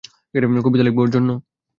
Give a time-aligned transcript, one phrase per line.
[0.65, 1.29] কবিতা লিখব ওর জন্য?